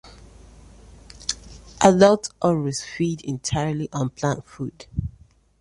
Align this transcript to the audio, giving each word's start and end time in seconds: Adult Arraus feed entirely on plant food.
Adult 1.81 2.29
Arraus 2.41 2.81
feed 2.83 3.21
entirely 3.21 3.87
on 3.93 4.09
plant 4.09 4.43
food. 4.47 4.87